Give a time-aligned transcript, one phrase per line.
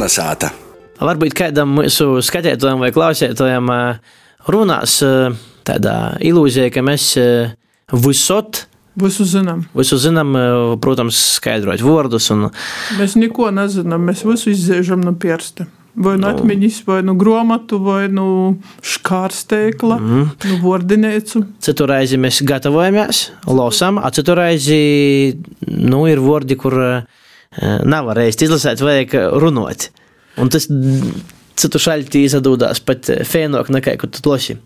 [0.00, 0.48] Kolnesāta.
[0.96, 3.66] Varbūt kādam mūsu skatītājam vai klausītājam
[4.48, 4.94] runās
[5.68, 7.04] tādā ilūzija, ka mēs
[7.92, 8.62] visot.
[8.96, 9.66] Visu zinām.
[9.76, 10.32] Visu zinām,
[10.80, 12.30] protams, skaidrot vārdus.
[12.32, 12.48] Un...
[12.96, 15.68] Mēs neko nezinām, mēs visu izdzēžam no pirksta.
[15.92, 20.26] Vai nu no atmiņas, vai nu no grāmatu, vai nu no škārsteikla, mm.
[20.48, 21.44] nu vārdinēcu.
[21.60, 24.82] Citu reizi mēs gatavojamies, lasām, a citu reizi
[25.68, 26.80] nu, ir vārdi, kur
[27.58, 29.90] nav reizi izlasīt, vajag runāt.
[30.40, 30.68] Un tas
[31.60, 34.56] citu šaļķi izadūdās pat fēnok nekā, kur tu loši.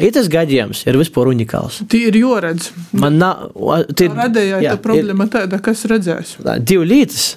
[0.00, 1.82] Ir tas gadījums, ir vispār unikāls.
[1.92, 2.70] Tī ir joredz.
[2.96, 3.50] Man nav.
[3.92, 6.38] Tā radījā tā problēma ir, tāda, kas redzēs.
[6.64, 7.34] Divi lītas.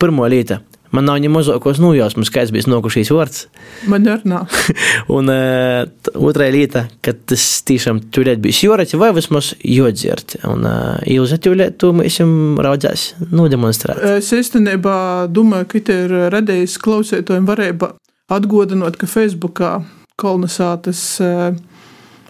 [0.00, 0.60] Pirmo līta.
[0.90, 3.44] Man nav ne mazākos nojausmas, kāds bija nokušīs vārds.
[3.90, 4.50] Man arī nav.
[5.16, 5.86] un uh,
[6.18, 10.34] otrā lieta, ka tas tiešām turēt bijis jorati vai vismaz jodzert.
[10.50, 14.02] Un uh, jūs atjūlēt, to mēs jums raudzēs nodemonstrēt.
[14.18, 14.98] Es īstenībā
[15.30, 17.92] domāju, ka te ir radījis klausētojiem varēja
[18.30, 19.76] atgodinot, ka Facebookā
[20.20, 21.52] kolonizātas uh,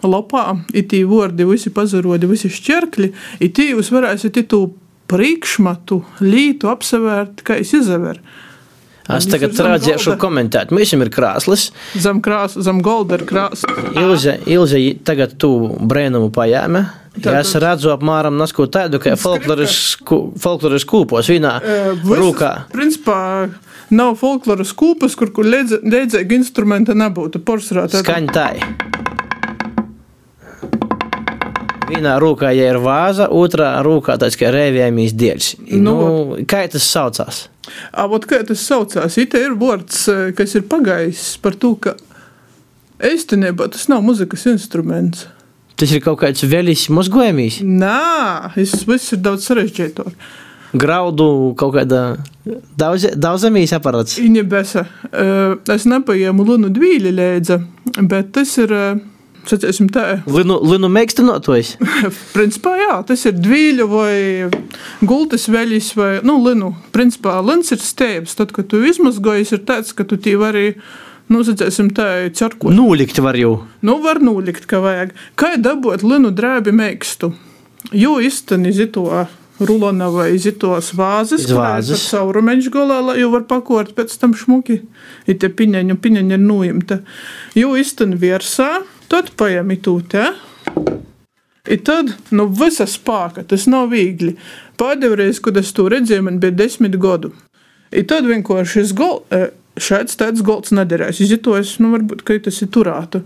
[0.05, 4.63] lapā ir tie vārdi, visi pazarodi, visi šķerkļi, ir tie jūs varēsiet itu
[5.11, 8.21] priekšmatu, lītu apsevērt, kā es izaveru.
[9.09, 10.71] Es tagad redzēšu, komentēt.
[10.71, 11.69] Mums ir krāslis.
[11.99, 13.65] Zem krāsas, zem golda ir krāsas.
[13.97, 16.85] Ilze, Ilze, tagad tu brēnumu pajēme.
[17.19, 19.97] Ja es redzu apmēram nasko tādu, ka folkloras
[20.87, 21.57] kūpos vienā
[22.07, 22.51] rūkā.
[22.71, 23.17] Principā
[23.91, 27.43] nav folkloras kūpas, kur, kur leidzēga instrumenta nebūtu.
[27.43, 28.05] Porsarā tā.
[31.91, 35.49] Vienā rūkā ja ir vāza, otrā rūkā tāds kā rēvējumīs dieļs.
[35.73, 37.43] Nu, nu, kā tas saucās?
[37.91, 39.17] Avot, kā tas saucās?
[39.21, 40.05] Ite ir vārds,
[40.37, 41.95] kas ir pagājis par to, ka
[43.11, 45.27] īstenībā tas nav muzikas instruments.
[45.81, 47.59] Tas ir kaut kāds vēlis mozgojumīs?
[47.65, 50.13] Nā, tas viss ir daudz sarežģītāk.
[50.77, 52.01] Graudu kaut kāda
[52.79, 54.15] daudz, daudzamīs aparāts.
[54.21, 54.85] Viņa besa.
[55.73, 57.57] Es nepaiemu Lunu dvīļi lēdza,
[58.07, 58.71] bet tas ir
[59.49, 60.21] Sacēsim tā.
[60.29, 61.73] Linu, linu mēģinātojs?
[62.35, 64.15] Principā jā, tas ir dvīļu vai
[65.07, 66.73] gultas veļas vai, nu, linu.
[66.93, 68.37] Principā lins ir stēbs.
[68.37, 70.75] Tad, kad tu izmazgojies, ir tāds, ka tu tī vari,
[71.33, 72.07] nu, sacēsim tā,
[72.37, 72.73] ķerko.
[72.75, 73.55] Nūlikt var jau.
[73.85, 75.15] Nu, var nūlikt, ka vajag.
[75.39, 77.33] Kā dabūt linu drēbi mēgstu?
[77.97, 79.07] Jo izteni zito
[79.65, 81.93] rulona vai zitos vāzes, vāzes.
[81.95, 84.81] ar saurumeņš golā, lai jau var pakort pēc tam šmuki.
[85.29, 87.01] Ir te piņaņu, piņaņa ir nūjimta.
[87.57, 88.71] Jo izteni virsā
[89.11, 90.29] Tad paņem itūte.
[91.67, 94.37] I tad, nu, visa spēka, tas nav viegli.
[94.79, 97.33] Pēdējais, kad es to redzēju, man bija desmit gadu.
[97.91, 101.19] I tad vienkārši šis gols, e, šāds tāds golds nederēs.
[101.21, 103.21] Izjutos, nu, varbūt, ka tas ir turātu.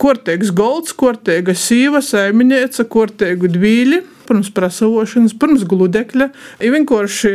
[0.00, 6.30] Kortēgs golds, kortēga sīva, saimniece, kortēgu dvīļi, pirms prasavošanas, pirms gludekļa.
[6.60, 7.34] I vienkārši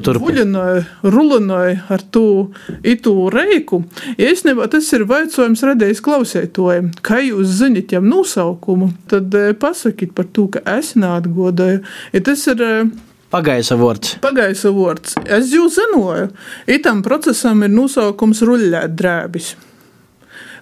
[0.00, 0.24] Turpa.
[0.24, 2.50] Buļināja, rulināja ar to
[2.80, 3.82] itu reiku.
[4.16, 10.14] Ja īstenībā tas ir vaicojums radījis klausētojiem, kā jūs zinat jam nosaukumu, tad eh, pasakīt
[10.16, 11.82] par to, ka es neatgodāju.
[12.16, 12.94] Ja tas ir eh,
[13.34, 14.14] Pagaisa vārds.
[14.22, 15.16] Pagaisa vārds.
[15.26, 16.28] Es jau zināju,
[16.70, 19.54] itam procesam ir nosaukums ruļļēt drēbis.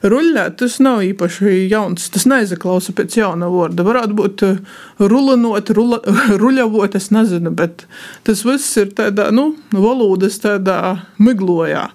[0.02, 2.08] Ruļļēt tas nav īpaši jauns.
[2.10, 3.84] Tas neizklausa pēc jauna vārda.
[3.86, 4.58] Varētu būt eh,
[4.98, 5.70] rulinot,
[6.42, 7.86] ruļavot, es nezinu, bet
[8.26, 10.80] tas viss ir tādā, nu, valodas tādā
[11.22, 11.88] miglojā.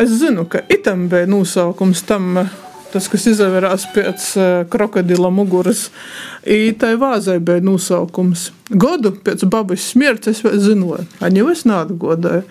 [0.00, 2.36] Es zinu, ka itam bija nosaukums tam
[2.92, 5.88] tas, kas izvērās pēc uh, krokodila muguras.
[6.78, 8.48] Tai vāzai bija nosaukums.
[8.70, 12.46] Godu pēc babas smierts es vēl zināju, viņa es neatgodēju.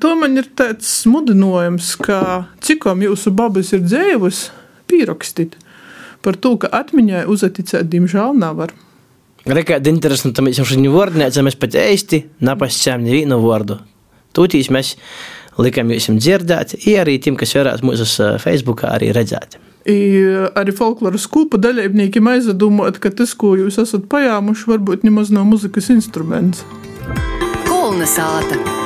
[0.00, 2.22] To man ir tāds mudinājums, ka
[2.64, 4.46] cikom jūsu babas ir dzēvus,
[4.88, 5.58] pierakstīt
[6.22, 8.72] par to, ka atmiņai uzaticēt, diemžēl, nevar.
[9.42, 13.80] Rekādi interesanti, mēs jau šodien vārdnēcam, mēs pat īsti napascām nevienu vārdu.
[14.36, 14.94] Tūtīs mēs
[15.58, 19.58] likām jums dzirdēt, arī tiem, kas varētu mūsu Facebook, arī redzēt.
[19.88, 19.98] I
[20.54, 25.90] arī folkloras kūpa dalībniekiem aizdomāt, ka tas, ko jūs esat pajāmuši, varbūt nemaz nav muzikas
[25.94, 26.62] instruments.
[27.66, 28.81] Kolnesāta!